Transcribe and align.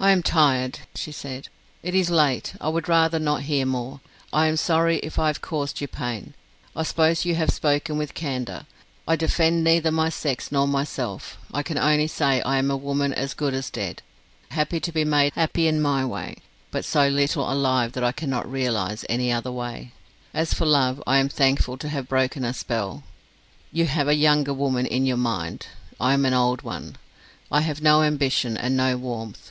"I 0.00 0.12
am 0.12 0.22
tired," 0.22 0.78
she 0.94 1.10
said. 1.10 1.48
"It 1.82 1.92
is 1.92 2.08
late, 2.08 2.54
I 2.60 2.68
would 2.68 2.88
rather 2.88 3.18
not 3.18 3.42
hear 3.50 3.66
more. 3.66 3.98
I 4.32 4.46
am 4.46 4.56
sorry 4.56 4.98
if 4.98 5.18
I 5.18 5.26
have 5.26 5.40
caused 5.42 5.80
you 5.80 5.88
pain. 5.88 6.34
I 6.76 6.84
suppose 6.84 7.24
you 7.24 7.32
to 7.32 7.38
have 7.40 7.50
spoken 7.50 7.98
with 7.98 8.14
candour. 8.14 8.66
I 9.08 9.16
defend 9.16 9.64
neither 9.64 9.90
my 9.90 10.08
sex 10.08 10.52
nor 10.52 10.68
myself. 10.68 11.36
I 11.52 11.64
can 11.64 11.78
only 11.78 12.06
say 12.06 12.40
I 12.42 12.58
am 12.58 12.70
a 12.70 12.76
woman 12.76 13.12
as 13.12 13.34
good 13.34 13.54
as 13.54 13.70
dead: 13.70 14.02
happy 14.52 14.78
to 14.78 14.92
be 14.92 15.04
made 15.04 15.32
happy 15.34 15.66
in 15.66 15.82
my 15.82 16.04
way, 16.04 16.36
but 16.70 16.84
so 16.84 17.08
little 17.08 17.50
alive 17.50 17.90
that 17.94 18.04
I 18.04 18.12
cannot 18.12 18.48
realize 18.48 19.04
any 19.08 19.32
other 19.32 19.50
way. 19.50 19.90
As 20.32 20.54
for 20.54 20.64
love, 20.64 21.02
I 21.08 21.18
am 21.18 21.28
thankful 21.28 21.76
to 21.76 21.88
have 21.88 22.06
broken 22.06 22.44
a 22.44 22.54
spell. 22.54 23.02
You 23.72 23.86
have 23.86 24.06
a 24.06 24.14
younger 24.14 24.54
woman 24.54 24.86
in 24.86 25.06
your 25.06 25.16
mind; 25.16 25.66
I 25.98 26.14
am 26.14 26.24
an 26.24 26.34
old 26.34 26.62
one: 26.62 26.98
I 27.50 27.62
have 27.62 27.82
no 27.82 28.04
ambition 28.04 28.56
and 28.56 28.76
no 28.76 28.96
warmth. 28.96 29.50